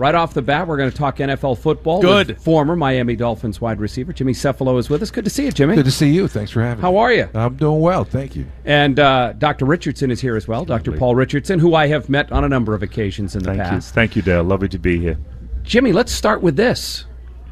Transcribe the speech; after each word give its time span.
Right 0.00 0.14
off 0.14 0.32
the 0.32 0.40
bat, 0.40 0.66
we're 0.66 0.78
going 0.78 0.90
to 0.90 0.96
talk 0.96 1.18
NFL 1.18 1.58
football. 1.58 2.00
Good. 2.00 2.28
with 2.28 2.42
former 2.42 2.74
Miami 2.74 3.16
Dolphins 3.16 3.60
wide 3.60 3.78
receiver 3.78 4.14
Jimmy 4.14 4.32
Cefalo 4.32 4.78
is 4.78 4.88
with 4.88 5.02
us. 5.02 5.10
Good 5.10 5.24
to 5.24 5.30
see 5.30 5.44
you, 5.44 5.52
Jimmy. 5.52 5.74
Good 5.74 5.84
to 5.84 5.90
see 5.90 6.08
you. 6.08 6.26
Thanks 6.26 6.50
for 6.50 6.62
having 6.62 6.80
How 6.80 6.90
me. 6.90 6.96
How 6.96 7.02
are 7.02 7.12
you? 7.12 7.28
I'm 7.34 7.56
doing 7.56 7.80
well, 7.82 8.04
thank 8.04 8.34
you. 8.34 8.46
And 8.64 8.98
uh, 8.98 9.34
Dr. 9.34 9.66
Richardson 9.66 10.10
is 10.10 10.18
here 10.18 10.36
as 10.36 10.48
well. 10.48 10.64
Dr. 10.64 10.92
Paul 10.92 11.16
Richardson, 11.16 11.58
who 11.58 11.74
I 11.74 11.86
have 11.88 12.08
met 12.08 12.32
on 12.32 12.44
a 12.44 12.48
number 12.48 12.72
of 12.72 12.82
occasions 12.82 13.36
in 13.36 13.42
the 13.42 13.50
Thank 13.50 13.58
you. 13.58 13.64
past. 13.64 13.92
Thank 13.92 14.16
you, 14.16 14.22
Dale. 14.22 14.42
Lovely 14.42 14.70
to 14.70 14.78
be 14.78 14.98
here. 14.98 15.18
Jimmy, 15.64 15.92
let's 15.92 16.12
start 16.12 16.40
with 16.40 16.56
this. 16.56 17.04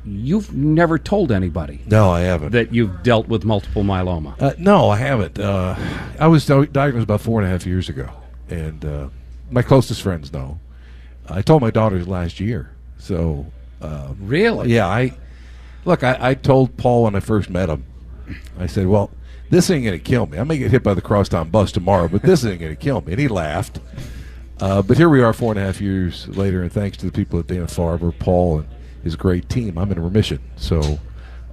You've 0.07 0.55
never 0.55 0.99
told 0.99 1.31
anybody 1.31 1.83
No, 1.85 2.09
I 2.09 2.21
haven't. 2.21 2.53
that 2.53 2.73
you've 2.73 3.03
dealt 3.03 3.29
with 3.29 3.45
multiple 3.45 3.83
myeloma. 3.83 4.41
Uh, 4.41 4.55
no, 4.57 4.89
I 4.89 4.97
haven't. 4.97 5.39
Uh, 5.39 5.77
I 6.19 6.27
was 6.29 6.47
diagnosed 6.47 7.05
about 7.05 7.21
four 7.21 7.41
and 7.41 7.47
a 7.47 7.51
half 7.51 7.67
years 7.67 7.91
ago, 7.91 8.09
and 8.49 8.83
uh, 8.87 9.09
my 9.51 9.61
closest 9.61 10.01
friends 10.01 10.33
know. 10.33 10.59
I 11.31 11.43
told 11.43 11.63
my 11.63 11.71
daughters 11.71 12.07
last 12.09 12.41
year. 12.41 12.71
So, 12.99 13.47
uh, 13.81 14.13
Really? 14.21 14.73
yeah, 14.75 14.87
I 14.87 15.13
look. 15.85 16.03
I, 16.03 16.17
I 16.21 16.35
told 16.35 16.77
Paul 16.77 17.05
when 17.05 17.15
I 17.15 17.21
first 17.21 17.49
met 17.51 17.69
him. 17.69 17.85
I 18.59 18.67
said, 18.67 18.87
"Well, 18.87 19.11
this 19.51 19.71
ain't 19.71 19.85
going 19.85 19.99
to 19.99 20.05
kill 20.05 20.27
me. 20.27 20.39
I 20.39 20.45
may 20.45 20.59
get 20.59 20.71
hit 20.71 20.83
by 20.83 20.95
the 20.95 21.01
crosstown 21.01 21.51
bus 21.51 21.73
tomorrow, 21.73 22.09
but 22.09 22.23
this 22.23 22.45
ain't 22.45 22.61
going 22.61 22.73
to 22.75 22.81
kill 22.83 23.01
me." 23.03 23.13
And 23.13 23.21
he 23.21 23.29
laughed. 23.29 23.81
Uh, 24.61 24.83
but 24.83 24.97
here 24.97 25.09
we 25.09 25.23
are, 25.23 25.33
four 25.33 25.53
and 25.53 25.61
a 25.61 25.63
half 25.65 25.81
years 25.81 26.27
later, 26.37 26.63
and 26.63 26.73
thanks 26.73 26.97
to 26.99 27.07
the 27.07 27.13
people 27.13 27.39
at 27.39 27.47
Dana 27.47 27.67
Farber, 27.67 28.13
Paul, 28.19 28.59
and 28.59 28.69
his 29.05 29.15
great 29.15 29.49
team, 29.49 29.79
I'm 29.79 29.93
in 29.93 30.03
remission. 30.03 30.41
So 30.57 30.99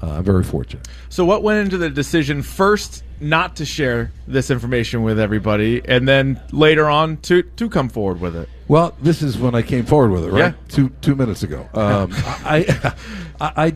I'm 0.02 0.24
very 0.24 0.44
fortunate. 0.44 0.88
So, 1.10 1.26
what 1.26 1.44
went 1.44 1.60
into 1.66 1.78
the 1.78 1.90
decision 1.90 2.42
first 2.42 3.04
not 3.20 3.56
to 3.58 3.66
share 3.66 4.12
this 4.28 4.52
information 4.52 5.04
with 5.04 5.20
everybody, 5.20 5.82
and 5.86 6.08
then 6.08 6.42
later 6.52 6.90
on 6.90 7.18
to 7.18 7.44
to 7.44 7.70
come 7.70 7.90
forward 7.90 8.20
with 8.20 8.36
it? 8.36 8.50
Well, 8.68 8.96
this 9.02 9.22
is 9.22 9.38
when 9.38 9.56
I 9.56 9.62
came 9.62 9.86
forward 9.86 10.12
with 10.12 10.26
it, 10.26 10.32
right? 10.32 10.54
Yeah. 10.54 10.68
Two 10.68 10.90
two 11.02 11.16
minutes 11.16 11.44
ago. 11.44 11.68
Um, 11.74 12.10
I, 12.14 12.94
I, 13.40 13.52
I, 13.66 13.74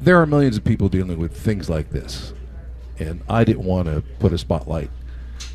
there 0.00 0.20
are 0.20 0.26
millions 0.26 0.56
of 0.56 0.64
people 0.64 0.88
dealing 0.88 1.18
with 1.18 1.36
things 1.36 1.70
like 1.70 1.90
this, 1.90 2.32
and 2.98 3.22
I 3.28 3.44
didn't 3.44 3.64
want 3.64 3.86
to 3.86 4.02
put 4.18 4.32
a 4.32 4.38
spotlight 4.38 4.90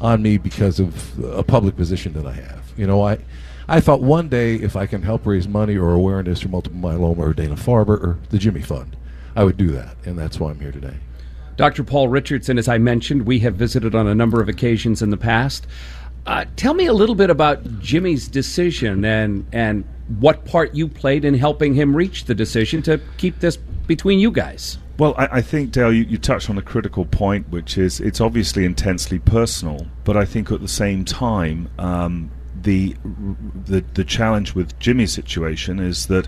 on 0.01 0.21
me 0.21 0.37
because 0.37 0.79
of 0.79 1.19
a 1.23 1.43
public 1.43 1.75
position 1.75 2.13
that 2.13 2.25
I 2.25 2.33
have. 2.33 2.71
You 2.77 2.87
know, 2.87 3.05
I, 3.05 3.19
I 3.67 3.79
thought 3.81 4.01
one 4.01 4.29
day 4.29 4.55
if 4.55 4.75
I 4.75 4.85
can 4.85 5.01
help 5.01 5.25
raise 5.25 5.47
money 5.47 5.77
or 5.77 5.91
awareness 5.93 6.41
for 6.41 6.49
multiple 6.49 6.79
myeloma 6.79 7.19
or 7.19 7.33
Dana 7.33 7.55
Farber 7.55 8.01
or 8.01 8.17
the 8.29 8.37
Jimmy 8.37 8.61
Fund, 8.61 8.95
I 9.35 9.43
would 9.43 9.57
do 9.57 9.71
that, 9.71 9.95
and 10.05 10.17
that's 10.17 10.39
why 10.39 10.51
I'm 10.51 10.59
here 10.59 10.71
today. 10.71 10.95
Dr. 11.55 11.83
Paul 11.83 12.07
Richardson, 12.07 12.57
as 12.57 12.69
I 12.69 12.77
mentioned, 12.77 13.25
we 13.25 13.39
have 13.39 13.55
visited 13.55 13.93
on 13.93 14.07
a 14.07 14.15
number 14.15 14.41
of 14.41 14.47
occasions 14.47 15.01
in 15.01 15.09
the 15.09 15.17
past. 15.17 15.67
Uh, 16.25 16.45
tell 16.55 16.73
me 16.73 16.85
a 16.85 16.93
little 16.93 17.15
bit 17.15 17.29
about 17.29 17.79
Jimmy's 17.79 18.27
decision 18.27 19.03
and 19.03 19.45
and 19.51 19.83
what 20.19 20.45
part 20.45 20.73
you 20.73 20.87
played 20.87 21.25
in 21.25 21.33
helping 21.33 21.73
him 21.73 21.95
reach 21.95 22.25
the 22.25 22.35
decision 22.35 22.81
to 22.83 22.99
keep 23.17 23.39
this 23.39 23.57
between 23.57 24.19
you 24.19 24.31
guys. 24.31 24.77
Well, 24.97 25.15
I, 25.17 25.27
I 25.37 25.41
think, 25.41 25.71
Dale, 25.71 25.93
you, 25.93 26.03
you 26.03 26.17
touched 26.17 26.49
on 26.49 26.57
a 26.57 26.61
critical 26.61 27.05
point, 27.05 27.49
which 27.49 27.77
is 27.77 27.99
it's 27.99 28.19
obviously 28.19 28.65
intensely 28.65 29.19
personal, 29.19 29.87
but 30.03 30.17
I 30.17 30.25
think 30.25 30.51
at 30.51 30.61
the 30.61 30.67
same 30.67 31.05
time, 31.05 31.69
um, 31.79 32.31
the, 32.61 32.95
the 33.65 33.83
the 33.93 34.03
challenge 34.03 34.53
with 34.53 34.77
Jimmy's 34.79 35.13
situation 35.13 35.79
is 35.79 36.07
that 36.07 36.27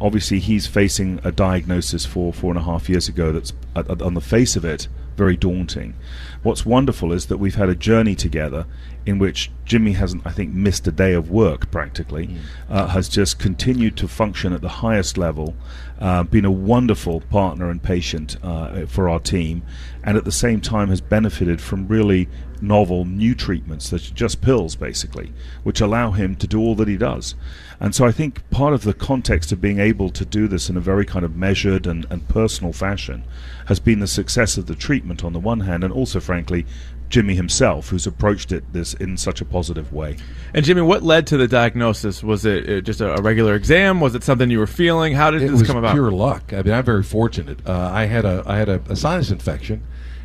obviously 0.00 0.38
he's 0.38 0.66
facing 0.66 1.20
a 1.24 1.32
diagnosis 1.32 2.04
for 2.04 2.32
four 2.32 2.50
and 2.50 2.58
a 2.58 2.62
half 2.62 2.88
years 2.88 3.08
ago 3.08 3.32
that's 3.32 3.52
uh, 3.76 3.82
uh, 3.88 4.04
on 4.04 4.14
the 4.14 4.20
face 4.20 4.56
of 4.56 4.64
it 4.64 4.88
very 5.16 5.36
daunting. 5.36 5.94
What's 6.42 6.66
wonderful 6.66 7.12
is 7.12 7.26
that 7.26 7.38
we've 7.38 7.54
had 7.54 7.68
a 7.68 7.74
journey 7.74 8.14
together 8.14 8.66
in 9.06 9.18
which 9.18 9.50
Jimmy 9.64 9.92
hasn't, 9.92 10.26
I 10.26 10.32
think, 10.32 10.52
missed 10.52 10.86
a 10.86 10.92
day 10.92 11.12
of 11.12 11.30
work 11.30 11.70
practically, 11.70 12.36
uh, 12.68 12.88
has 12.88 13.08
just 13.08 13.38
continued 13.38 13.96
to 13.98 14.08
function 14.08 14.52
at 14.52 14.60
the 14.60 14.68
highest 14.68 15.16
level, 15.16 15.54
uh, 16.00 16.22
been 16.24 16.44
a 16.44 16.50
wonderful 16.50 17.20
partner 17.20 17.70
and 17.70 17.82
patient 17.82 18.36
uh, 18.42 18.86
for 18.86 19.08
our 19.08 19.20
team, 19.20 19.62
and 20.04 20.16
at 20.16 20.24
the 20.24 20.32
same 20.32 20.60
time 20.60 20.88
has 20.88 21.00
benefited 21.00 21.60
from 21.60 21.88
really 21.88 22.28
novel 22.60 23.04
new 23.04 23.34
treatments 23.34 23.90
that 23.90 24.08
are 24.10 24.14
just 24.14 24.40
pills 24.40 24.76
basically, 24.76 25.32
which 25.62 25.80
allow 25.80 26.12
him 26.12 26.36
to 26.36 26.46
do 26.46 26.60
all 26.60 26.74
that 26.74 26.88
he 26.88 26.96
does. 26.96 27.34
And 27.80 27.94
so 27.94 28.06
I 28.06 28.12
think 28.12 28.48
part 28.50 28.72
of 28.72 28.84
the 28.84 28.94
context 28.94 29.50
of 29.50 29.60
being 29.60 29.80
able 29.80 30.10
to 30.10 30.24
do 30.24 30.46
this 30.46 30.70
in 30.70 30.76
a 30.76 30.80
very 30.80 31.04
kind 31.04 31.24
of 31.24 31.36
measured 31.36 31.86
and, 31.86 32.06
and 32.10 32.26
personal 32.28 32.72
fashion 32.72 33.24
has 33.66 33.80
been 33.80 34.00
the 34.00 34.06
success 34.06 34.56
of 34.56 34.66
the 34.66 34.74
treatment 34.74 35.24
on 35.24 35.32
the 35.32 35.40
one 35.40 35.60
hand, 35.60 35.82
and 35.82 35.92
also, 35.92 36.20
frankly, 36.20 36.66
Jimmy 37.08 37.34
himself, 37.34 37.88
who's 37.88 38.06
approached 38.06 38.52
it 38.52 38.72
this 38.72 38.94
in 38.94 39.16
such 39.16 39.40
a 39.40 39.44
positive 39.44 39.92
way. 39.92 40.16
And 40.52 40.64
Jimmy, 40.64 40.82
what 40.82 41.02
led 41.02 41.26
to 41.28 41.36
the 41.36 41.48
diagnosis? 41.48 42.22
Was 42.22 42.44
it 42.44 42.68
uh, 42.68 42.80
just 42.80 43.00
a, 43.00 43.14
a 43.14 43.22
regular 43.22 43.54
exam? 43.54 44.00
Was 44.00 44.14
it 44.14 44.22
something 44.24 44.50
you 44.50 44.58
were 44.58 44.66
feeling? 44.66 45.14
How 45.14 45.30
did 45.30 45.42
it 45.42 45.50
this 45.50 45.60
was 45.60 45.66
come 45.66 45.76
about? 45.76 45.92
pure 45.92 46.10
luck. 46.10 46.52
I 46.52 46.62
mean, 46.62 46.74
I'm 46.74 46.84
very 46.84 47.02
fortunate. 47.02 47.66
Uh, 47.66 47.90
I 47.92 48.06
had 48.06 48.24
a 48.24 48.42
I 48.46 48.56
had 48.56 48.68
a, 48.68 48.80
a 48.88 48.96
sinus 48.96 49.30
infection. 49.30 49.82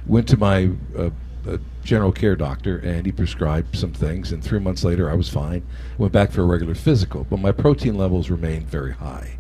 Went 0.09 0.27
to 0.29 0.37
my 0.37 0.71
uh, 0.97 1.11
uh, 1.47 1.57
general 1.83 2.11
care 2.11 2.35
doctor, 2.35 2.79
and 2.79 3.05
he 3.05 3.11
prescribed 3.11 3.77
some 3.77 3.93
things. 3.93 4.31
And 4.31 4.43
three 4.43 4.59
months 4.59 4.83
later, 4.83 5.09
I 5.09 5.13
was 5.13 5.29
fine. 5.29 5.63
Went 5.97 6.11
back 6.11 6.31
for 6.31 6.41
a 6.41 6.45
regular 6.45 6.75
physical, 6.75 7.25
but 7.29 7.39
my 7.39 7.51
protein 7.51 7.95
levels 7.95 8.29
remained 8.29 8.67
very 8.67 8.91
high, 8.91 9.37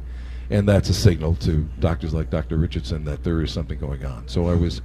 and 0.49 0.67
that's 0.67 0.89
a 0.89 0.93
signal 0.93 1.35
to 1.37 1.67
doctors 1.79 2.13
like 2.13 2.29
Dr. 2.29 2.57
Richardson 2.57 3.03
that 3.05 3.23
there 3.23 3.41
is 3.41 3.51
something 3.51 3.79
going 3.79 4.05
on. 4.05 4.27
So 4.27 4.47
I 4.47 4.53
was 4.53 4.81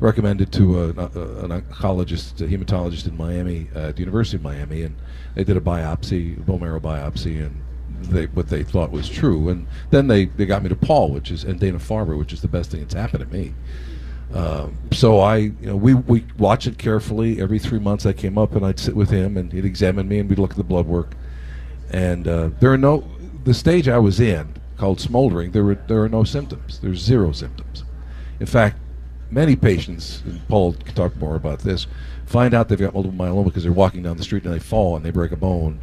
recommended 0.00 0.52
to 0.52 0.80
a, 0.80 0.88
a, 0.88 1.44
an 1.44 1.62
oncologist, 1.62 2.40
a 2.40 2.48
hematologist 2.48 3.06
in 3.06 3.16
Miami, 3.16 3.68
uh, 3.74 3.88
at 3.88 3.96
the 3.96 4.00
University 4.00 4.36
of 4.36 4.42
Miami, 4.42 4.82
and 4.82 4.96
they 5.34 5.44
did 5.44 5.56
a 5.56 5.60
biopsy, 5.60 6.36
bone 6.44 6.60
marrow 6.60 6.80
biopsy, 6.80 7.44
and 7.44 7.62
they, 8.02 8.26
what 8.26 8.48
they 8.48 8.62
thought 8.62 8.90
was 8.90 9.08
true. 9.08 9.48
And 9.48 9.66
then 9.90 10.08
they, 10.08 10.26
they 10.26 10.46
got 10.46 10.62
me 10.62 10.68
to 10.68 10.76
Paul, 10.76 11.10
which 11.10 11.30
is 11.30 11.44
and 11.44 11.58
Dana 11.58 11.78
Farber, 11.78 12.18
which 12.18 12.32
is 12.32 12.42
the 12.42 12.48
best 12.48 12.70
thing 12.70 12.80
that's 12.80 12.94
happened 12.94 13.28
to 13.28 13.36
me. 13.36 13.54
Um, 14.34 14.76
so 14.92 15.20
I, 15.20 15.36
you 15.36 15.54
know, 15.62 15.76
we 15.76 15.94
we 15.94 16.24
watch 16.36 16.66
it 16.66 16.78
carefully. 16.78 17.40
Every 17.40 17.58
three 17.58 17.78
months, 17.78 18.04
I 18.04 18.12
came 18.12 18.36
up 18.36 18.54
and 18.54 18.64
I'd 18.64 18.78
sit 18.78 18.94
with 18.94 19.10
him, 19.10 19.36
and 19.36 19.52
he'd 19.52 19.64
examine 19.64 20.08
me, 20.08 20.18
and 20.18 20.28
we'd 20.28 20.38
look 20.38 20.50
at 20.50 20.56
the 20.56 20.64
blood 20.64 20.86
work. 20.86 21.14
And 21.90 22.28
uh, 22.28 22.50
there 22.60 22.72
are 22.72 22.78
no 22.78 23.08
the 23.44 23.54
stage 23.54 23.88
I 23.88 23.98
was 23.98 24.20
in 24.20 24.54
called 24.76 25.00
smoldering. 25.00 25.52
There 25.52 25.64
were 25.64 25.76
there 25.86 26.02
are 26.02 26.08
no 26.08 26.24
symptoms. 26.24 26.78
There's 26.80 27.00
zero 27.00 27.32
symptoms. 27.32 27.84
In 28.40 28.46
fact, 28.46 28.78
many 29.30 29.56
patients, 29.56 30.22
and 30.24 30.46
Paul 30.48 30.74
can 30.74 30.94
talk 30.94 31.16
more 31.16 31.34
about 31.34 31.60
this, 31.60 31.86
find 32.26 32.54
out 32.54 32.68
they've 32.68 32.78
got 32.78 32.94
multiple 32.94 33.18
myeloma 33.18 33.46
because 33.46 33.62
they're 33.62 33.72
walking 33.72 34.02
down 34.02 34.16
the 34.16 34.22
street 34.22 34.44
and 34.44 34.52
they 34.52 34.58
fall 34.58 34.96
and 34.96 35.04
they 35.04 35.10
break 35.10 35.32
a 35.32 35.36
bone, 35.36 35.80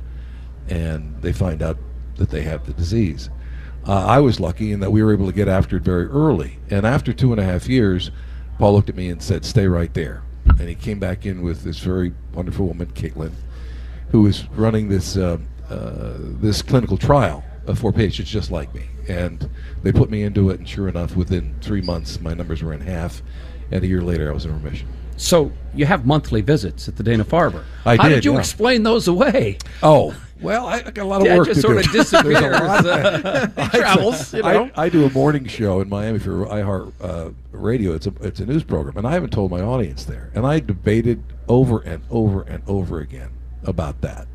and 0.70 1.22
they 1.22 1.34
find 1.34 1.62
out 1.62 1.78
that 2.18 2.30
they 2.30 2.42
have 2.44 2.66
the 2.66 2.74
disease. 2.74 3.30
Uh, 3.88 4.06
I 4.06 4.20
was 4.20 4.40
lucky 4.40 4.72
in 4.72 4.80
that 4.80 4.92
we 4.92 5.04
were 5.04 5.14
able 5.14 5.28
to 5.28 5.34
get 5.34 5.48
after 5.48 5.78
it 5.78 5.84
very 5.84 6.06
early, 6.06 6.60
and 6.70 6.86
after 6.86 7.14
two 7.14 7.32
and 7.32 7.42
a 7.42 7.44
half 7.44 7.68
years, 7.68 8.12
Paul 8.58 8.74
looked 8.74 8.90
at 8.90 8.96
me 8.96 9.10
and 9.10 9.22
said, 9.22 9.46
"Stay 9.46 9.68
right 9.68 9.94
there." 9.94 10.24
And 10.60 10.70
he 10.70 10.76
came 10.76 11.00
back 11.00 11.26
in 11.26 11.42
with 11.42 11.64
this 11.64 11.80
very 11.80 12.14
wonderful 12.34 12.68
woman, 12.68 12.88
Caitlin, 12.88 13.34
who 14.10 14.22
was 14.22 14.48
running 14.50 14.90
this 14.90 15.18
uh, 15.18 15.38
uh, 15.70 16.14
this 16.18 16.62
clinical 16.62 16.98
trial 16.98 17.44
for 17.76 17.92
patients 17.92 18.30
just 18.30 18.52
like 18.52 18.74
me. 18.74 18.84
And 19.08 19.50
they 19.84 19.92
put 19.92 20.10
me 20.10 20.24
into 20.24 20.50
it, 20.50 20.60
and 20.60 20.70
sure 20.70 20.88
enough, 20.88 21.16
within 21.16 21.56
three 21.62 21.82
months, 21.82 22.20
my 22.20 22.34
numbers 22.34 22.62
were 22.64 22.74
in 22.74 22.82
half, 22.82 23.22
and 23.72 23.84
a 23.84 23.88
year 23.88 24.02
later, 24.02 24.30
I 24.30 24.34
was 24.34 24.46
in 24.46 24.54
remission. 24.54 24.88
So 25.18 25.52
you 25.74 25.86
have 25.86 26.06
monthly 26.06 26.42
visits 26.42 26.88
at 26.88 26.98
the 26.98 27.04
Dana 27.04 27.24
Farber. 27.24 27.64
I 27.86 27.96
How 27.96 28.10
did, 28.10 28.16
did 28.16 28.26
you 28.26 28.34
yeah. 28.34 28.40
explain 28.40 28.84
those 28.84 29.08
away? 29.08 29.58
Oh, 29.82 30.16
well, 30.42 30.66
I 30.68 30.82
got 30.82 30.98
a 30.98 31.06
lot 31.06 31.22
of 31.22 31.28
Dad 31.28 31.38
work 31.38 31.48
just 31.48 31.62
to 31.62 31.68
sort 31.68 31.76
do. 31.76 31.80
of 31.88 31.92
disappears. 31.92 32.40
There's 32.40 32.62
a 32.62 32.64
lot. 32.66 32.86
uh, 32.86 33.48
he 33.72 33.78
travels, 33.80 34.34
you 34.34 34.42
know. 34.42 34.70
I, 34.76 34.86
I 34.86 34.90
do 34.90 35.06
a 35.06 35.10
morning 35.12 35.48
show 35.48 35.80
in 35.82 35.90
Miami 35.90 36.20
for 36.20 36.46
iHeart 36.46 36.94
uh, 37.02 37.30
Radio. 37.52 37.94
It's 37.94 38.08
a 38.08 38.14
it's 38.22 38.40
a 38.40 38.46
news 38.46 38.64
program, 38.64 38.98
and 38.98 39.08
I 39.08 39.12
haven't 39.14 39.32
told 39.32 39.52
my 39.52 39.62
audience 39.62 40.04
there. 40.06 40.32
And 40.36 40.46
I 40.46 40.60
debated 40.60 41.24
over 41.48 41.80
and 41.82 42.04
over 42.10 42.42
and 42.44 42.64
over 42.68 43.00
again 43.00 43.30
about 43.64 44.02
that, 44.02 44.28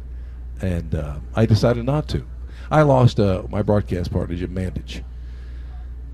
and 0.60 0.94
uh, 0.94 1.16
I 1.34 1.46
decided 1.46 1.84
not 1.84 2.08
to. 2.08 2.26
I 2.70 2.82
lost 2.82 3.18
uh, 3.20 3.42
my 3.48 3.62
broadcast 3.62 4.12
partner 4.12 4.36
Jim 4.36 4.54
Mandich 4.54 5.02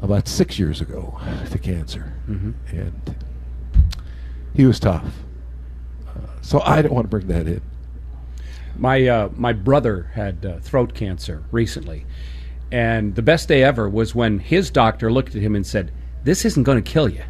about 0.02 0.26
six 0.26 0.58
years 0.58 0.80
ago 0.80 1.18
to 1.50 1.58
cancer, 1.58 2.12
and 2.26 3.14
he 4.54 4.66
was 4.66 4.80
tough. 4.80 5.04
Uh, 6.08 6.20
so 6.40 6.60
I 6.62 6.76
didn't 6.82 6.94
want 6.94 7.04
to 7.04 7.08
bring 7.08 7.28
that 7.28 7.46
in. 7.46 7.60
My 8.78 9.06
uh, 9.06 9.28
my 9.34 9.52
brother 9.52 10.10
had 10.14 10.44
uh, 10.44 10.58
throat 10.60 10.94
cancer 10.94 11.44
recently, 11.50 12.06
and 12.70 13.14
the 13.14 13.22
best 13.22 13.48
day 13.48 13.62
ever 13.62 13.88
was 13.88 14.14
when 14.14 14.38
his 14.38 14.70
doctor 14.70 15.12
looked 15.12 15.34
at 15.34 15.42
him 15.42 15.54
and 15.54 15.66
said, 15.66 15.92
"This 16.24 16.44
isn't 16.44 16.64
going 16.64 16.82
to 16.82 16.90
kill 16.90 17.08
you." 17.08 17.22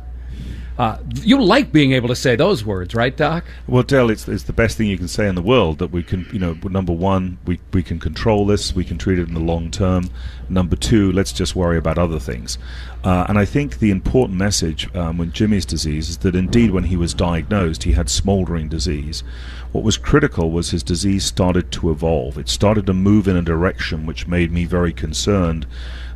Uh, 0.78 0.98
you 1.22 1.42
like 1.42 1.72
being 1.72 1.92
able 1.92 2.08
to 2.08 2.14
say 2.14 2.36
those 2.36 2.64
words, 2.64 2.94
right, 2.94 3.16
Doc? 3.16 3.44
Well, 3.66 3.82
Dell, 3.82 4.10
it's, 4.10 4.28
it's 4.28 4.42
the 4.42 4.52
best 4.52 4.76
thing 4.76 4.88
you 4.88 4.98
can 4.98 5.08
say 5.08 5.26
in 5.26 5.34
the 5.34 5.40
world 5.42 5.78
that 5.78 5.90
we 5.90 6.02
can, 6.02 6.28
you 6.32 6.38
know, 6.38 6.52
number 6.64 6.92
one, 6.92 7.38
we, 7.46 7.58
we 7.72 7.82
can 7.82 7.98
control 7.98 8.44
this, 8.44 8.74
we 8.74 8.84
can 8.84 8.98
treat 8.98 9.18
it 9.18 9.26
in 9.26 9.32
the 9.32 9.40
long 9.40 9.70
term. 9.70 10.10
Number 10.50 10.76
two, 10.76 11.12
let's 11.12 11.32
just 11.32 11.56
worry 11.56 11.78
about 11.78 11.96
other 11.96 12.18
things. 12.18 12.58
Uh, 13.06 13.24
and 13.28 13.38
I 13.38 13.44
think 13.44 13.78
the 13.78 13.92
important 13.92 14.36
message 14.36 14.92
um, 14.96 15.16
with 15.16 15.32
Jimmy's 15.32 15.64
disease 15.64 16.08
is 16.08 16.18
that 16.18 16.34
indeed, 16.34 16.72
when 16.72 16.82
he 16.82 16.96
was 16.96 17.14
diagnosed, 17.14 17.84
he 17.84 17.92
had 17.92 18.10
smoldering 18.10 18.68
disease. 18.68 19.22
What 19.70 19.84
was 19.84 19.96
critical 19.96 20.50
was 20.50 20.72
his 20.72 20.82
disease 20.82 21.24
started 21.24 21.70
to 21.70 21.92
evolve. 21.92 22.36
It 22.36 22.48
started 22.48 22.84
to 22.86 22.92
move 22.92 23.28
in 23.28 23.36
a 23.36 23.42
direction 23.42 24.06
which 24.06 24.26
made 24.26 24.50
me 24.50 24.64
very 24.64 24.92
concerned 24.92 25.68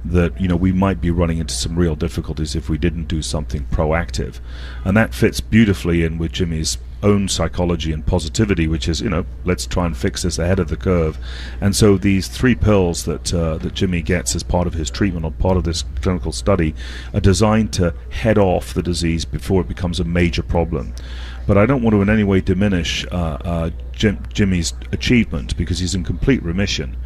that 0.05 0.41
you 0.41 0.49
know 0.49 0.57
we 0.57 0.73
might 0.73 1.01
be 1.01 1.13
running 1.13 1.39
into 1.39 1.55
some 1.55 1.79
real 1.79 1.95
difficulties 1.95 2.57
if 2.57 2.69
we 2.69 2.77
didn't 2.77 3.07
do 3.07 3.23
something 3.23 3.67
proactive, 3.71 4.41
and 4.85 4.97
that 4.97 5.15
fits 5.15 5.41
beautifully 5.41 6.03
in 6.03 6.19
with 6.19 6.33
Jimmy's 6.33 6.77
own 7.02 7.29
psychology 7.29 7.93
and 7.93 8.05
positivity, 8.06 8.67
which 8.67 8.88
is 8.88 9.00
you 9.00 9.08
know 9.08 9.25
let's 9.44 9.67
try 9.67 9.87
and 9.87 9.97
fix 9.97 10.23
this 10.23 10.38
ahead 10.38 10.58
of 10.58 10.69
the 10.69 10.76
curve. 10.76 11.19
And 11.61 11.75
so 11.75 11.97
these 11.97 12.29
three 12.29 12.55
pills 12.55 13.05
that 13.05 13.32
uh, 13.32 13.58
that 13.58 13.75
Jimmy 13.75 14.02
gets 14.02 14.35
as 14.35 14.43
part 14.43 14.67
of 14.67 14.75
his 14.75 14.91
treatment 14.91 15.25
or 15.25 15.32
part 15.32 15.56
of 15.56 15.64
this 15.64 15.85
clinical 16.00 16.32
study 16.32 16.75
are 17.14 17.20
designed 17.20 17.73
to 17.75 17.94
head 18.11 18.38
off 18.38 18.75
the 18.75 18.82
disease 18.82 19.25
before 19.25 19.62
it 19.62 19.69
becomes 19.69 20.00
a 20.00 20.05
major 20.05 20.43
problem. 20.43 20.94
But 21.50 21.58
I 21.58 21.67
don't 21.67 21.82
want 21.82 21.94
to 21.94 22.02
in 22.02 22.08
any 22.08 22.23
way 22.23 22.41
diminish 22.41 23.05
uh, 23.11 23.38
uh, 23.44 23.70
Jim, 23.91 24.23
Jimmy's 24.32 24.73
achievement 24.93 25.56
because 25.56 25.81
he's 25.81 25.97
in 25.97 26.05
complete 26.05 26.41
remission. 26.44 26.97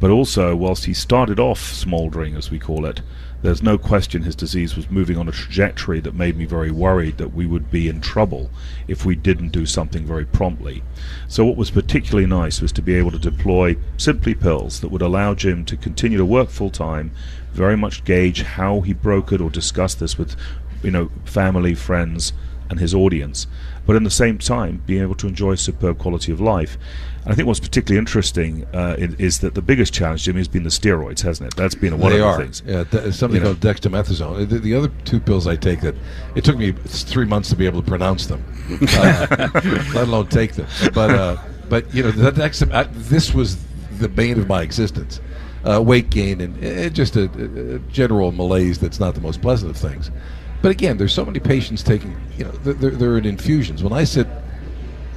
But 0.00 0.10
also, 0.10 0.56
whilst 0.56 0.86
he 0.86 0.94
started 0.94 1.38
off 1.38 1.60
smouldering, 1.60 2.34
as 2.34 2.50
we 2.50 2.58
call 2.58 2.86
it, 2.86 3.02
there's 3.42 3.62
no 3.62 3.76
question 3.76 4.22
his 4.22 4.34
disease 4.34 4.74
was 4.74 4.90
moving 4.90 5.18
on 5.18 5.28
a 5.28 5.32
trajectory 5.32 6.00
that 6.00 6.14
made 6.14 6.38
me 6.38 6.46
very 6.46 6.70
worried 6.70 7.18
that 7.18 7.34
we 7.34 7.44
would 7.44 7.70
be 7.70 7.90
in 7.90 8.00
trouble 8.00 8.48
if 8.88 9.04
we 9.04 9.16
didn't 9.16 9.50
do 9.50 9.66
something 9.66 10.06
very 10.06 10.24
promptly. 10.24 10.82
So, 11.28 11.44
what 11.44 11.58
was 11.58 11.70
particularly 11.70 12.26
nice 12.26 12.62
was 12.62 12.72
to 12.72 12.82
be 12.82 12.94
able 12.94 13.10
to 13.10 13.18
deploy 13.18 13.76
simply 13.98 14.34
pills 14.34 14.80
that 14.80 14.90
would 14.90 15.02
allow 15.02 15.34
Jim 15.34 15.66
to 15.66 15.76
continue 15.76 16.16
to 16.16 16.24
work 16.24 16.48
full 16.48 16.70
time, 16.70 17.10
very 17.52 17.76
much 17.76 18.04
gauge 18.04 18.40
how 18.40 18.80
he 18.80 18.94
broke 18.94 19.30
it 19.30 19.42
or 19.42 19.50
discuss 19.50 19.94
this 19.94 20.16
with, 20.16 20.36
you 20.82 20.90
know, 20.90 21.10
family, 21.26 21.74
friends, 21.74 22.32
and 22.70 22.80
his 22.80 22.94
audience, 22.94 23.46
but 23.84 23.96
in 23.96 24.04
the 24.04 24.10
same 24.10 24.38
time 24.38 24.82
being 24.86 25.02
able 25.02 25.16
to 25.16 25.26
enjoy 25.26 25.52
a 25.52 25.56
superb 25.56 25.98
quality 25.98 26.32
of 26.32 26.40
life. 26.40 26.78
And 27.24 27.32
I 27.32 27.34
think 27.36 27.46
what's 27.48 27.60
particularly 27.60 27.98
interesting 27.98 28.64
uh, 28.72 28.94
is 28.98 29.40
that 29.40 29.54
the 29.54 29.60
biggest 29.60 29.92
challenge, 29.92 30.22
Jimmy, 30.22 30.38
has 30.38 30.48
been 30.48 30.62
the 30.62 30.70
steroids, 30.70 31.20
hasn't 31.20 31.48
it? 31.52 31.56
That's 31.56 31.74
been 31.74 31.98
one 31.98 32.12
they 32.12 32.20
of 32.20 32.26
are. 32.26 32.36
the 32.38 32.42
things. 32.44 32.62
Yeah, 32.64 32.84
th- 32.84 33.12
something 33.12 33.42
You 33.42 33.44
know. 33.52 33.54
called 33.54 33.60
dexamethasone. 33.60 34.48
The, 34.48 34.58
the 34.60 34.74
other 34.74 34.88
two 35.04 35.20
pills 35.20 35.46
I 35.46 35.56
take 35.56 35.80
that 35.82 35.94
it 36.34 36.44
took 36.44 36.56
me 36.56 36.72
three 36.72 37.26
months 37.26 37.50
to 37.50 37.56
be 37.56 37.66
able 37.66 37.82
to 37.82 37.86
pronounce 37.88 38.26
them, 38.26 38.42
uh, 38.88 39.26
let 39.94 40.08
alone 40.08 40.28
take 40.28 40.54
them. 40.54 40.66
But 40.94 41.10
uh, 41.10 41.36
but 41.68 41.92
you 41.94 42.02
know 42.04 42.10
that 42.12 42.34
dexam- 42.36 42.72
uh, 42.72 42.86
this 42.92 43.34
was 43.34 43.58
the 43.98 44.08
bane 44.08 44.38
of 44.38 44.46
my 44.48 44.62
existence. 44.62 45.20
Uh, 45.62 45.78
weight 45.82 46.08
gain 46.08 46.40
and 46.40 46.64
uh, 46.64 46.88
just 46.88 47.16
a- 47.16 47.24
a 47.74 47.78
general 47.92 48.32
malaise 48.32 48.78
that's 48.78 48.98
not 48.98 49.14
the 49.14 49.20
most 49.20 49.42
pleasant 49.42 49.70
of 49.70 49.76
things. 49.76 50.10
But 50.62 50.70
again, 50.70 50.98
there's 50.98 51.14
so 51.14 51.24
many 51.24 51.40
patients 51.40 51.82
taking, 51.82 52.16
you 52.36 52.44
know, 52.44 52.50
they're, 52.50 52.90
they're, 52.90 53.18
in 53.18 53.24
infusions. 53.24 53.82
When 53.82 53.92
I 53.92 54.04
sit 54.04 54.26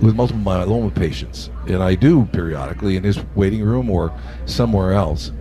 with 0.02 0.16
multiple 0.16 0.42
myeloma 0.42 0.94
patients, 0.94 1.50
and 1.68 1.84
I 1.84 1.96
do 1.96 2.26
periodically 2.28 2.96
in 2.96 3.04
his 3.04 3.20
waiting 3.36 3.62
room 3.62 3.90
or 3.90 4.18
somewhere 4.46 4.94
else, 4.94 5.32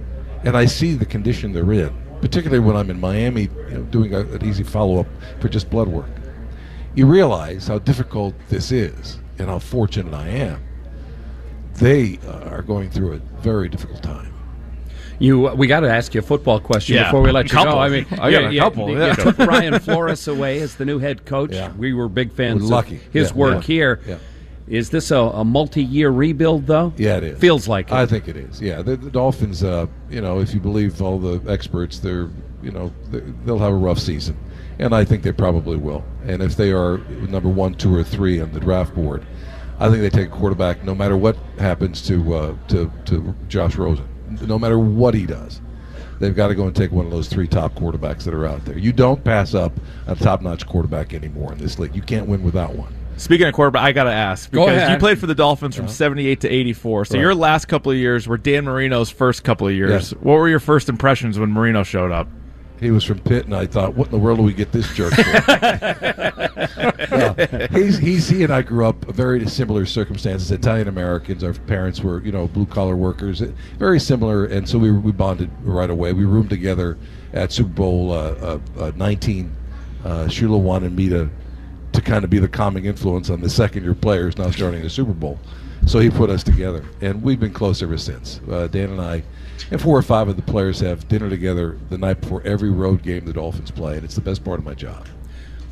and 0.45 0.57
I 0.57 0.65
see 0.67 0.95
the 0.95 1.07
condition 1.07 1.53
they're 1.53 1.73
in, 1.73 1.95
particularly 2.21 2.65
when 2.65 2.77
I'm 2.77 2.91
in 2.91 3.01
Miami, 3.01 3.43
you 3.43 3.75
know, 3.75 3.83
doing 3.83 4.15
a, 4.15 4.21
an 4.21 4.45
easy 4.45 4.65
follow 4.65 5.01
up 5.01 5.07
for 5.41 5.49
just 5.49 5.71
blood 5.71 5.89
work. 5.89 6.11
You 6.95 7.07
realize 7.07 7.69
how 7.69 7.79
difficult 7.79 8.35
this 8.49 8.73
is 8.73 9.19
and 9.39 9.49
how 9.49 9.61
fortunate 9.61 10.15
I 10.15 10.29
am. 10.29 10.63
They 11.75 12.19
are 12.27 12.63
going 12.63 12.91
through 12.91 13.15
a 13.15 13.19
very 13.41 13.69
difficult 13.69 14.03
time. 14.03 14.32
You, 15.19 15.41
we 15.55 15.67
got 15.67 15.81
to 15.81 15.91
ask 15.91 16.15
you 16.15 16.21
a 16.21 16.23
football 16.23 16.59
question 16.61 16.97
Yeah, 16.97 17.05
before 17.05 17.23
we 17.23 17.31
let 17.31 17.47
you 17.47 17.51
couple. 17.51 17.75
go. 17.75 17.79
I 17.79 17.89
mean, 17.89 18.07
I 18.13 18.31
got 18.31 18.53
a 18.53 18.59
couple, 18.59 18.91
You, 18.91 18.99
yeah. 18.99 19.15
took 19.15 19.37
Brian 19.37 19.79
Flores 19.79 20.27
away 20.29 20.61
as 20.61 20.75
the 20.77 20.85
new 20.85 20.99
head 20.99 21.25
coach. 21.25 21.53
Yeah. 21.53 21.73
We 21.73 21.93
were 21.93 22.09
big 22.09 22.33
fans 22.33 22.63
We're 22.63 22.69
lucky. 22.69 22.97
of 22.97 23.03
his 23.13 23.31
Yeah, 23.31 23.37
work 23.37 23.55
yeah, 23.55 23.61
here. 23.75 24.01
yeah. 24.07 24.19
Is 24.69 24.91
this 24.91 25.11
a, 25.11 25.17
a 25.19 25.45
multi-year 25.45 26.11
rebuild, 26.11 26.67
though? 26.67 26.93
Yeah, 26.97 27.17
it 27.19 27.25
is. 27.25 27.39
Feels 27.41 27.67
like 27.69 27.89
it. 27.89 27.95
I 27.95 28.07
think 28.07 28.29
it 28.29 28.37
is. 28.37 28.61
Yeah, 28.61 28.81
the, 28.81 28.97
the 28.97 29.11
Dolphins. 29.11 29.63
Uh, 29.63 29.87
you 30.09 30.21
know, 30.21 30.41
if 30.41 30.55
you 30.55 30.61
believe 30.61 31.03
all 31.03 31.19
the 31.19 31.51
experts, 31.51 31.99
they're 31.99 32.31
you 32.63 32.71
know 32.71 32.93
they- 33.11 33.21
they'll 33.45 33.59
have 33.59 33.73
a 33.73 33.77
rough 33.77 33.99
season, 33.99 34.37
and 34.79 34.95
I 34.95 35.05
think 35.05 35.25
they 35.25 35.33
probably 35.33 35.77
will. 35.77 36.05
And 36.25 36.41
if 36.41 36.57
they 36.57 36.71
are 36.71 36.99
number 37.29 37.49
one, 37.49 37.75
two, 37.75 37.93
or 37.95 38.05
three 38.05 38.41
on 38.41 38.53
the 38.53 38.61
draft 38.61 38.95
board, 38.95 39.27
I 39.81 39.89
think 39.91 40.01
they 40.01 40.11
take 40.11 40.29
a 40.29 40.33
quarterback 40.33 40.85
no 40.85 40.95
matter 40.95 41.17
what 41.17 41.37
happens 41.59 42.01
to 42.07 42.35
uh, 42.35 42.55
to 42.69 42.91
to 43.07 43.35
Josh 43.49 43.75
Rosen, 43.75 44.07
no 44.43 44.59
matter 44.59 44.79
what 44.79 45.15
he 45.15 45.27
does. 45.27 45.61
They've 46.19 46.35
got 46.37 46.49
to 46.49 46.55
go 46.55 46.67
and 46.67 46.77
take 46.77 46.93
one 46.93 47.05
of 47.05 47.11
those 47.11 47.29
three 47.29 47.49
top 47.49 47.75
quarterbacks 47.75 48.23
that 48.25 48.33
are 48.35 48.47
out 48.47 48.65
there. 48.65 48.79
You 48.79 48.93
don't 48.93 49.25
pass 49.25 49.55
up 49.55 49.73
a 50.07 50.15
top-notch 50.15 50.67
quarterback 50.67 51.15
anymore 51.15 51.53
in 51.53 51.59
this 51.59 51.79
league. 51.81 51.97
You 51.97 52.03
can't 52.03 52.27
win 52.29 52.43
without 52.45 52.77
one. 52.77 52.95
Speaking 53.17 53.47
of 53.47 53.55
quarterback, 53.55 53.83
I 53.83 53.93
got 53.93 54.05
to 54.05 54.13
ask 54.13 54.51
Go 54.53 54.65
because 54.67 54.77
ahead. 54.79 54.93
you 54.93 54.99
played 54.99 55.19
for 55.19 55.27
the 55.27 55.35
Dolphins 55.35 55.77
from 55.77 55.87
'78 55.89 56.41
to 56.43 56.49
'84. 56.49 57.05
So 57.05 57.15
Right. 57.15 57.21
your 57.21 57.35
last 57.35 57.67
couple 57.67 57.93
of 57.93 57.99
years 57.99 58.27
were 58.27 58.39
Dan 58.39 58.65
Marino's 58.65 59.11
first 59.11 59.43
couple 59.45 59.67
of 59.69 59.75
years. 59.75 59.91
Yes. 59.91 60.11
What 60.21 60.35
were 60.35 60.49
your 60.49 60.61
first 60.61 60.89
impressions 60.89 61.39
when 61.39 61.51
Marino 61.51 61.83
showed 61.83 62.11
up? 62.11 62.27
He 62.83 62.91
was 62.91 63.05
from 63.05 63.21
Pitt, 63.21 63.45
and 63.45 63.55
I 63.55 63.67
thought, 63.67 63.95
what 63.95 64.09
in 64.09 64.11
the 64.11 64.19
world 64.19 64.39
do 64.39 64.43
we 64.43 64.53
get 64.53 64.73
this 64.73 64.93
jerk 64.93 65.15
for? 65.15 65.23
He's, 67.73 67.99
he's, 67.99 68.29
he 68.29 68.43
and 68.43 68.53
I 68.53 68.63
grew 68.63 68.87
up 68.87 69.05
very 69.05 69.47
similar 69.47 69.87
circumstances. 69.87 70.51
Italian 70.51 70.89
Americans, 70.89 71.45
our 71.45 71.53
parents 71.53 72.01
were, 72.01 72.21
you 72.23 72.33
know, 72.33 72.49
blue 72.49 72.67
collar 72.67 72.97
workers, 72.97 73.41
eh, 73.41 73.53
very 73.79 74.01
similar, 74.01 74.47
and 74.47 74.69
so 74.69 74.79
we, 74.79 74.91
we 74.91 75.13
bonded 75.13 75.49
right 75.63 75.91
away. 75.91 76.13
We 76.13 76.25
roomed 76.25 76.51
together 76.51 76.99
at 77.33 77.53
Super 77.53 77.71
Bowl 77.71 78.13
uh, 78.13 78.17
uh, 78.17 78.59
uh, 78.79 78.93
19. 78.97 79.55
Uh, 80.05 80.09
Shula 80.27 80.61
wanted 80.61 80.93
me 80.93 81.09
to, 81.09 81.31
to 81.93 82.01
kind 82.01 82.25
of 82.25 82.31
be 82.31 82.41
the 82.41 82.49
calming 82.49 82.87
influence 82.87 83.31
on 83.31 83.41
the 83.41 83.51
second 83.51 83.85
year 83.85 83.95
players 83.95 84.37
now 84.37 84.51
starting 84.51 84.83
the 84.83 84.91
Super 84.91 85.13
Bowl. 85.13 85.39
So 85.87 85.99
he 85.99 86.11
put 86.11 86.31
us 86.31 86.43
together, 86.43 86.85
and 87.01 87.23
we've 87.23 87.41
been 87.41 87.53
close 87.53 87.83
ever 87.83 87.99
since. 87.99 88.41
Uh, 88.51 88.67
Dan 88.69 88.91
and 88.91 89.01
I, 89.01 89.23
and 89.71 89.81
four 89.81 89.97
or 89.97 90.03
five 90.03 90.29
of 90.29 90.37
the 90.37 90.43
players 90.43 90.81
have 90.81 91.07
dinner 91.09 91.29
together 91.29 91.79
the 91.91 91.99
night 91.99 92.21
before 92.21 92.43
every 92.45 92.71
road 92.71 93.03
game 93.03 93.25
the 93.25 93.33
Dolphins 93.33 93.71
play, 93.71 93.97
and 93.97 94.05
it's 94.05 94.15
the 94.15 94.21
best 94.21 94.45
part 94.45 94.59
of 94.59 94.65
my 94.65 94.75
job. 94.75 95.07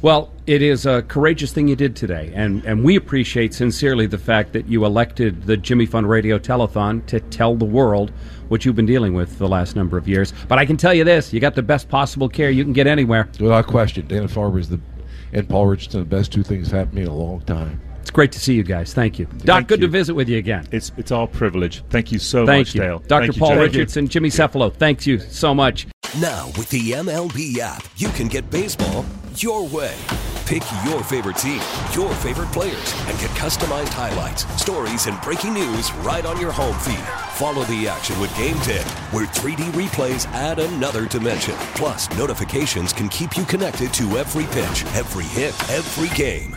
Well, 0.02 0.33
it 0.47 0.62
is 0.62 0.87
a 0.87 1.02
courageous 1.02 1.52
thing 1.52 1.69
you 1.69 1.76
did 1.76 1.95
today, 1.95 2.33
and, 2.35 2.64
and 2.64 2.83
we 2.83 2.97
appreciate 2.97 3.52
sincerely 3.52 4.07
the 4.07 4.19
fact 4.19 4.55
that 4.55 4.67
you 4.67 4.87
elected 4.87 5.43
the 5.43 5.59
Jimmy 5.59 5.85
Fund 5.85 6.09
Radio 6.09 6.38
Telethon 6.38 7.05
to 7.07 7.21
tell 7.21 7.55
the 7.55 7.67
world 7.67 8.11
what 8.49 8.64
you've 8.64 8.76
been 8.76 8.87
dealing 8.87 9.12
with 9.12 9.38
the 9.38 9.47
last 9.47 9.76
number 9.76 9.99
of 9.99 10.09
years. 10.09 10.33
But 10.49 10.59
I 10.59 10.64
can 10.64 10.79
tell 10.79 10.95
you 10.95 11.05
this: 11.05 11.33
you 11.33 11.40
got 11.40 11.55
the 11.55 11.62
best 11.62 11.88
possible 11.88 12.29
care 12.29 12.50
you 12.50 12.64
can 12.64 12.73
get 12.73 12.87
anywhere. 12.87 13.29
Without 13.38 13.67
question, 13.67 14.07
Dana 14.07 14.26
Farber 14.26 14.59
is 14.59 14.69
the 14.71 14.81
and 15.33 15.49
Paul 15.49 15.67
Richardson 15.67 16.00
the 16.00 16.07
best 16.07 16.33
two 16.33 16.43
things 16.43 16.71
happened 16.71 16.93
to 16.93 16.97
me 16.97 17.02
in 17.02 17.09
a 17.09 17.14
long 17.14 17.40
time. 17.43 17.81
It's 18.00 18.11
great 18.11 18.33
to 18.33 18.40
see 18.40 18.54
you 18.54 18.62
guys. 18.62 18.92
Thank 18.95 19.19
you, 19.19 19.26
Doc. 19.26 19.45
Thank 19.45 19.69
good 19.69 19.80
you. 19.80 19.87
to 19.87 19.90
visit 19.90 20.14
with 20.14 20.28
you 20.28 20.38
again. 20.38 20.66
It's 20.73 20.92
it's 20.97 21.12
our 21.12 21.26
privilege. 21.26 21.83
Thank 21.90 22.12
you 22.12 22.19
so 22.19 22.47
Thank 22.47 22.69
much, 22.69 22.75
you, 22.75 22.80
Dale. 22.80 22.99
Dr. 23.00 23.26
Thank 23.26 23.38
Paul 23.38 23.50
Jim. 23.50 23.59
Richardson, 23.61 24.09
Jimmy 24.09 24.30
Cefalo. 24.30 24.73
Thanks 24.73 25.07
you 25.07 25.19
so 25.19 25.54
much. 25.54 25.87
Now, 26.21 26.47
with 26.59 26.69
the 26.71 26.92
MLB 26.92 27.59
app, 27.59 27.85
you 27.97 28.09
can 28.09 28.26
get 28.26 28.50
baseball 28.50 29.04
your 29.37 29.66
way. 29.69 29.95
Pick 30.47 30.64
your 30.85 31.04
favorite 31.04 31.37
team, 31.37 31.62
your 31.95 32.12
favorite 32.16 32.50
players, 32.50 32.95
and 33.07 33.16
get 33.21 33.30
customized 33.38 33.90
highlights, 33.90 34.45
stories, 34.61 35.07
and 35.07 35.21
breaking 35.23 35.54
news 35.54 35.92
right 35.99 36.26
on 36.26 36.40
your 36.40 36.50
home 36.50 36.76
feed. 36.80 36.99
Follow 37.35 37.62
the 37.66 37.87
action 37.87 38.19
with 38.19 38.37
Game 38.37 38.57
10, 38.57 38.85
where 39.12 39.26
3D 39.28 39.71
replays 39.71 40.26
add 40.33 40.59
another 40.59 41.07
dimension. 41.07 41.54
Plus, 41.76 42.11
notifications 42.19 42.92
can 42.92 43.09
keep 43.09 43.37
you 43.37 43.45
connected 43.45 43.95
to 43.95 44.19
every 44.19 44.47
pitch, 44.47 44.85
every 44.97 45.25
hit, 45.25 45.54
every 45.71 46.09
game. 46.16 46.57